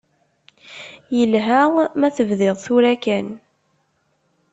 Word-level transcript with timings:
Yelha 1.17 1.61
ma 1.99 2.07
tebdiḍ 2.15 2.55
tura 2.65 2.93
kan. 3.03 3.27